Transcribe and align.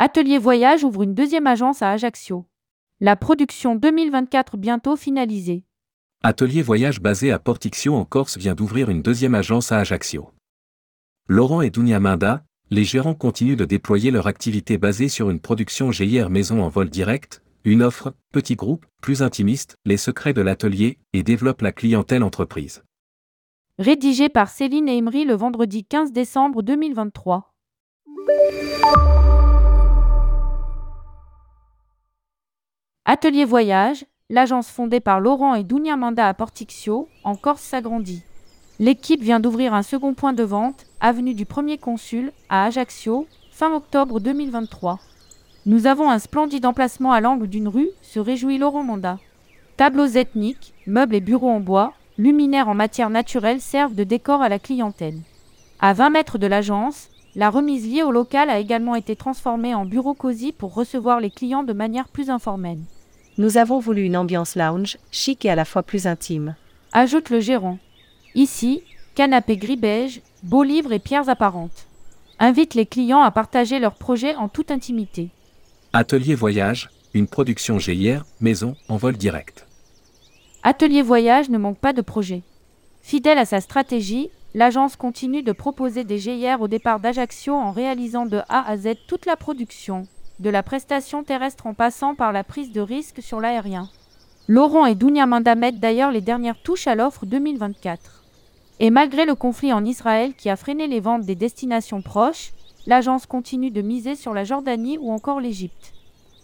Atelier 0.00 0.38
Voyage 0.38 0.84
ouvre 0.84 1.02
une 1.02 1.12
deuxième 1.12 1.48
agence 1.48 1.82
à 1.82 1.90
Ajaccio. 1.90 2.46
La 3.00 3.16
production 3.16 3.74
2024 3.74 4.56
bientôt 4.56 4.94
finalisée. 4.94 5.64
Atelier 6.22 6.62
Voyage 6.62 7.00
basé 7.00 7.32
à 7.32 7.40
Portixio 7.40 7.96
en 7.96 8.04
Corse 8.04 8.38
vient 8.38 8.54
d'ouvrir 8.54 8.90
une 8.90 9.02
deuxième 9.02 9.34
agence 9.34 9.72
à 9.72 9.78
Ajaccio. 9.78 10.30
Laurent 11.26 11.62
et 11.62 11.70
Dunia 11.70 11.98
Minda, 11.98 12.44
les 12.70 12.84
gérants 12.84 13.16
continuent 13.16 13.56
de 13.56 13.64
déployer 13.64 14.12
leur 14.12 14.28
activité 14.28 14.78
basée 14.78 15.08
sur 15.08 15.30
une 15.30 15.40
production 15.40 15.90
GIR 15.90 16.30
maison 16.30 16.62
en 16.62 16.68
vol 16.68 16.90
direct, 16.90 17.42
une 17.64 17.82
offre, 17.82 18.14
petit 18.30 18.54
groupe, 18.54 18.86
plus 19.02 19.24
intimiste, 19.24 19.74
les 19.84 19.96
secrets 19.96 20.32
de 20.32 20.42
l'atelier, 20.42 20.98
et 21.12 21.24
développent 21.24 21.62
la 21.62 21.72
clientèle 21.72 22.22
entreprise. 22.22 22.84
Rédigé 23.80 24.28
par 24.28 24.48
Céline 24.48 24.88
Emery 24.88 25.24
le 25.24 25.34
vendredi 25.34 25.84
15 25.84 26.12
décembre 26.12 26.62
2023. 26.62 27.52
Atelier 33.10 33.46
Voyage, 33.46 34.04
l'agence 34.28 34.68
fondée 34.68 35.00
par 35.00 35.18
Laurent 35.18 35.54
et 35.54 35.64
Dunia 35.64 35.96
Manda 35.96 36.28
à 36.28 36.34
Portixio, 36.34 37.08
en 37.24 37.36
Corse 37.36 37.62
s'agrandit. 37.62 38.22
L'équipe 38.78 39.22
vient 39.22 39.40
d'ouvrir 39.40 39.72
un 39.72 39.82
second 39.82 40.12
point 40.12 40.34
de 40.34 40.42
vente, 40.42 40.84
avenue 41.00 41.32
du 41.32 41.46
Premier 41.46 41.78
Consul, 41.78 42.32
à 42.50 42.66
Ajaccio, 42.66 43.26
fin 43.50 43.72
octobre 43.72 44.20
2023. 44.20 44.98
Nous 45.64 45.86
avons 45.86 46.10
un 46.10 46.18
splendide 46.18 46.66
emplacement 46.66 47.12
à 47.12 47.22
l'angle 47.22 47.46
d'une 47.46 47.68
rue, 47.68 47.88
se 48.02 48.20
réjouit 48.20 48.58
Laurent 48.58 48.84
Manda. 48.84 49.18
Tableaux 49.78 50.04
ethniques, 50.04 50.74
meubles 50.86 51.14
et 51.14 51.22
bureaux 51.22 51.48
en 51.48 51.60
bois, 51.60 51.94
luminaires 52.18 52.68
en 52.68 52.74
matière 52.74 53.08
naturelle 53.08 53.62
servent 53.62 53.94
de 53.94 54.04
décor 54.04 54.42
à 54.42 54.50
la 54.50 54.58
clientèle. 54.58 55.16
À 55.80 55.94
20 55.94 56.10
mètres 56.10 56.36
de 56.36 56.46
l'agence, 56.46 57.08
la 57.36 57.48
remise 57.48 57.90
liée 57.90 58.02
au 58.02 58.12
local 58.12 58.50
a 58.50 58.58
également 58.58 58.96
été 58.96 59.16
transformée 59.16 59.74
en 59.74 59.86
bureau 59.86 60.12
cosy 60.12 60.52
pour 60.52 60.74
recevoir 60.74 61.20
les 61.20 61.30
clients 61.30 61.62
de 61.62 61.72
manière 61.72 62.08
plus 62.08 62.28
informelle. 62.28 62.80
Nous 63.38 63.56
avons 63.56 63.78
voulu 63.78 64.02
une 64.02 64.16
ambiance 64.16 64.56
lounge, 64.56 64.98
chic 65.12 65.44
et 65.44 65.50
à 65.50 65.54
la 65.54 65.64
fois 65.64 65.84
plus 65.84 66.08
intime. 66.08 66.56
Ajoute 66.90 67.30
le 67.30 67.38
gérant. 67.38 67.78
Ici, 68.34 68.82
canapé 69.14 69.56
gris-beige, 69.56 70.22
beaux 70.42 70.64
livres 70.64 70.92
et 70.92 70.98
pierres 70.98 71.28
apparentes. 71.28 71.86
Invite 72.40 72.74
les 72.74 72.84
clients 72.84 73.22
à 73.22 73.30
partager 73.30 73.78
leurs 73.78 73.94
projets 73.94 74.34
en 74.34 74.48
toute 74.48 74.72
intimité. 74.72 75.28
Atelier 75.92 76.34
Voyage, 76.34 76.90
une 77.14 77.28
production 77.28 77.78
GIR, 77.78 78.24
maison, 78.40 78.74
en 78.88 78.96
vol 78.96 79.16
direct. 79.16 79.68
Atelier 80.64 81.02
Voyage 81.02 81.48
ne 81.48 81.58
manque 81.58 81.78
pas 81.78 81.92
de 81.92 82.02
projets. 82.02 82.42
Fidèle 83.02 83.38
à 83.38 83.44
sa 83.44 83.60
stratégie, 83.60 84.30
l'agence 84.54 84.96
continue 84.96 85.44
de 85.44 85.52
proposer 85.52 86.02
des 86.02 86.18
GIR 86.18 86.60
au 86.60 86.66
départ 86.66 86.98
d'Ajaccio 86.98 87.54
en 87.54 87.70
réalisant 87.70 88.26
de 88.26 88.38
A 88.48 88.68
à 88.68 88.76
Z 88.76 88.96
toute 89.06 89.26
la 89.26 89.36
production, 89.36 90.08
de 90.40 90.50
la 90.50 90.62
prestation 90.62 91.24
terrestre 91.24 91.66
en 91.66 91.74
passant 91.74 92.14
par 92.14 92.32
la 92.32 92.44
prise 92.44 92.72
de 92.72 92.80
risque 92.80 93.22
sur 93.22 93.40
l'aérien. 93.40 93.88
Laurent 94.46 94.86
et 94.86 94.94
Dounia 94.94 95.26
Manda 95.26 95.54
mettent 95.54 95.80
d'ailleurs 95.80 96.10
les 96.10 96.20
dernières 96.20 96.60
touches 96.62 96.86
à 96.86 96.94
l'offre 96.94 97.26
2024. 97.26 98.24
Et 98.80 98.90
malgré 98.90 99.26
le 99.26 99.34
conflit 99.34 99.72
en 99.72 99.84
Israël 99.84 100.32
qui 100.34 100.48
a 100.48 100.56
freiné 100.56 100.86
les 100.86 101.00
ventes 101.00 101.26
des 101.26 101.34
destinations 101.34 102.00
proches, 102.00 102.52
l'agence 102.86 103.26
continue 103.26 103.70
de 103.70 103.82
miser 103.82 104.14
sur 104.14 104.32
la 104.32 104.44
Jordanie 104.44 104.98
ou 104.98 105.12
encore 105.12 105.40
l'Égypte. 105.40 105.92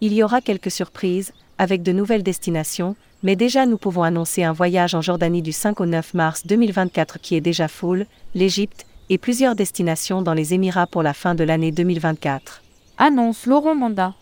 Il 0.00 0.12
y 0.12 0.22
aura 0.22 0.40
quelques 0.40 0.70
surprises, 0.70 1.32
avec 1.58 1.82
de 1.82 1.92
nouvelles 1.92 2.24
destinations, 2.24 2.96
mais 3.22 3.36
déjà 3.36 3.66
nous 3.66 3.78
pouvons 3.78 4.02
annoncer 4.02 4.42
un 4.42 4.52
voyage 4.52 4.94
en 4.94 5.00
Jordanie 5.00 5.42
du 5.42 5.52
5 5.52 5.80
au 5.80 5.86
9 5.86 6.14
mars 6.14 6.46
2024 6.46 7.20
qui 7.20 7.36
est 7.36 7.40
déjà 7.40 7.68
full, 7.68 8.06
l'Égypte, 8.34 8.86
et 9.10 9.18
plusieurs 9.18 9.54
destinations 9.54 10.22
dans 10.22 10.34
les 10.34 10.54
Émirats 10.54 10.86
pour 10.86 11.02
la 11.02 11.12
fin 11.12 11.34
de 11.34 11.44
l'année 11.44 11.70
2024. 11.70 12.61
Annonce 12.98 13.46
Laurent 13.46 13.74
Manda. 13.74 14.14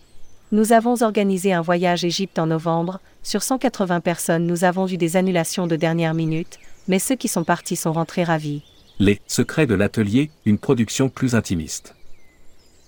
Nous 0.53 0.73
avons 0.73 1.03
organisé 1.03 1.53
un 1.53 1.61
voyage 1.61 2.05
Égypte 2.05 2.39
en 2.39 2.47
novembre. 2.47 3.01
Sur 3.23 3.43
180 3.43 4.01
personnes, 4.01 4.47
nous 4.47 4.63
avons 4.63 4.87
eu 4.87 4.97
des 4.97 5.17
annulations 5.17 5.67
de 5.67 5.75
dernière 5.75 6.15
minute, 6.15 6.59
mais 6.87 7.01
ceux 7.01 7.17
qui 7.17 7.27
sont 7.27 7.43
partis 7.43 7.75
sont 7.75 7.93
rentrés 7.93 8.23
ravis. 8.23 8.63
Les 9.01 9.21
secrets 9.27 9.67
de 9.67 9.75
l'atelier, 9.75 10.31
une 10.47 10.59
production 10.59 11.09
plus 11.09 11.35
intimiste. 11.35 11.97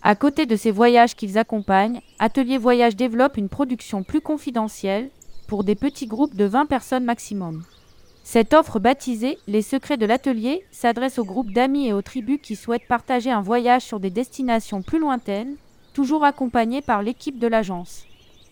À 0.03 0.15
côté 0.15 0.47
de 0.47 0.57
ces 0.57 0.71
voyages 0.71 1.17
qu'ils 1.17 1.37
accompagnent, 1.37 2.01
Atelier 2.21 2.59
Voyage 2.59 2.97
développe 2.97 3.37
une 3.37 3.49
production 3.49 4.05
plus 4.05 4.21
confidentielle 4.21 5.11
pour 5.49 5.65
des 5.65 5.75
petits 5.75 6.07
groupes 6.07 6.37
de 6.37 6.45
20 6.45 6.67
personnes 6.67 7.05
maximum. 7.05 7.65
Cette 8.25 8.55
offre 8.55 8.79
baptisée 8.79 9.37
Les 9.49 9.63
secrets 9.63 9.97
de 9.97 10.07
l'atelier 10.07 10.65
s'adresse 10.71 11.19
aux 11.19 11.25
groupes 11.25 11.53
d'amis 11.53 11.89
et 11.89 11.93
aux 11.93 12.03
tribus 12.03 12.39
qui 12.41 12.55
souhaitent 12.55 12.87
partager 12.89 13.33
un 13.33 13.43
voyage 13.43 13.83
sur 13.83 13.99
des 13.99 14.11
destinations 14.11 14.83
plus 14.83 15.01
lointaines, 15.01 15.57
toujours 15.93 16.25
accompagnés 16.25 16.83
par 16.83 17.03
l'équipe 17.03 17.39
de 17.39 17.47
l'agence. 17.47 18.05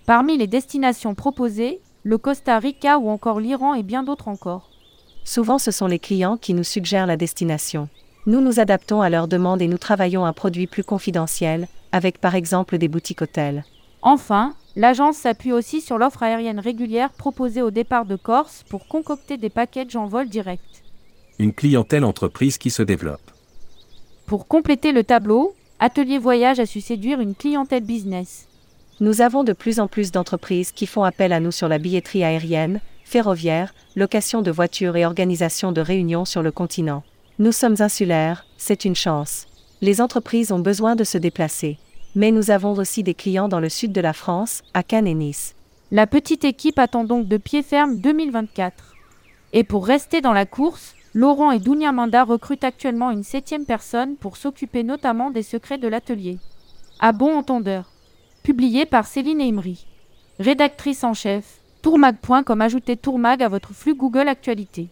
Parmi 0.06 0.36
les 0.36 0.46
destinations 0.46 1.14
proposées, 1.14 1.80
le 2.02 2.18
Costa 2.18 2.58
Rica 2.58 2.98
ou 2.98 3.08
encore 3.10 3.40
l'Iran 3.40 3.74
et 3.74 3.82
bien 3.82 4.02
d'autres 4.02 4.28
encore. 4.28 4.70
Souvent 5.24 5.58
ce 5.58 5.70
sont 5.70 5.86
les 5.86 5.98
clients 5.98 6.36
qui 6.36 6.54
nous 6.54 6.64
suggèrent 6.64 7.06
la 7.06 7.16
destination. 7.16 7.88
Nous 8.26 8.40
nous 8.40 8.60
adaptons 8.60 9.00
à 9.00 9.10
leurs 9.10 9.28
demandes 9.28 9.62
et 9.62 9.68
nous 9.68 9.78
travaillons 9.78 10.24
un 10.24 10.32
produit 10.32 10.66
plus 10.66 10.84
confidentiel, 10.84 11.68
avec 11.92 12.18
par 12.18 12.34
exemple 12.34 12.78
des 12.78 12.88
boutiques 12.88 13.22
hôtels. 13.22 13.64
Enfin, 14.02 14.54
l'agence 14.76 15.16
s'appuie 15.16 15.52
aussi 15.52 15.80
sur 15.80 15.98
l'offre 15.98 16.22
aérienne 16.22 16.58
régulière 16.58 17.10
proposée 17.10 17.62
au 17.62 17.70
départ 17.70 18.06
de 18.06 18.16
Corse 18.16 18.64
pour 18.68 18.88
concocter 18.88 19.36
des 19.36 19.50
packages 19.50 19.96
en 19.96 20.06
vol 20.06 20.28
direct. 20.28 20.82
Une 21.38 21.52
clientèle 21.52 22.04
entreprise 22.04 22.58
qui 22.58 22.70
se 22.70 22.82
développe. 22.82 23.30
Pour 24.26 24.46
compléter 24.46 24.92
le 24.92 25.04
tableau, 25.04 25.54
Atelier 25.82 26.18
Voyage 26.18 26.60
a 26.60 26.66
su 26.66 26.82
séduire 26.82 27.20
une 27.20 27.34
clientèle 27.34 27.82
business. 27.82 28.46
Nous 29.00 29.22
avons 29.22 29.44
de 29.44 29.54
plus 29.54 29.80
en 29.80 29.88
plus 29.88 30.12
d'entreprises 30.12 30.72
qui 30.72 30.86
font 30.86 31.04
appel 31.04 31.32
à 31.32 31.40
nous 31.40 31.52
sur 31.52 31.68
la 31.68 31.78
billetterie 31.78 32.22
aérienne, 32.22 32.82
ferroviaire, 33.02 33.72
location 33.96 34.42
de 34.42 34.50
voitures 34.50 34.96
et 34.96 35.06
organisation 35.06 35.72
de 35.72 35.80
réunions 35.80 36.26
sur 36.26 36.42
le 36.42 36.52
continent. 36.52 37.02
Nous 37.38 37.52
sommes 37.52 37.76
insulaires, 37.80 38.44
c'est 38.58 38.84
une 38.84 38.94
chance. 38.94 39.46
Les 39.80 40.02
entreprises 40.02 40.52
ont 40.52 40.58
besoin 40.58 40.96
de 40.96 41.04
se 41.04 41.16
déplacer. 41.16 41.78
Mais 42.14 42.30
nous 42.30 42.50
avons 42.50 42.74
aussi 42.74 43.02
des 43.02 43.14
clients 43.14 43.48
dans 43.48 43.60
le 43.60 43.70
sud 43.70 43.92
de 43.92 44.02
la 44.02 44.12
France, 44.12 44.60
à 44.74 44.82
Cannes 44.82 45.06
et 45.06 45.14
Nice. 45.14 45.54
La 45.92 46.06
petite 46.06 46.44
équipe 46.44 46.78
attend 46.78 47.04
donc 47.04 47.26
de 47.26 47.38
pied 47.38 47.62
ferme 47.62 47.96
2024. 47.96 48.96
Et 49.54 49.64
pour 49.64 49.86
rester 49.86 50.20
dans 50.20 50.34
la 50.34 50.44
course, 50.44 50.94
Laurent 51.12 51.50
et 51.50 51.58
Dounia 51.58 51.90
Manda 51.90 52.22
recrutent 52.22 52.62
actuellement 52.62 53.10
une 53.10 53.24
septième 53.24 53.64
personne 53.64 54.14
pour 54.14 54.36
s'occuper 54.36 54.84
notamment 54.84 55.30
des 55.30 55.42
secrets 55.42 55.78
de 55.78 55.88
l'atelier. 55.88 56.38
À 57.00 57.10
bon 57.10 57.36
entendeur. 57.36 57.90
Publié 58.44 58.86
par 58.86 59.06
Céline 59.06 59.40
Emery. 59.40 59.86
Rédactrice 60.38 61.02
en 61.02 61.14
chef. 61.14 61.58
Tourmag.com 61.82 62.60
ajoutez 62.60 62.96
Tourmag 62.96 63.42
à 63.42 63.48
votre 63.48 63.72
flux 63.72 63.96
Google 63.96 64.28
Actualité. 64.28 64.88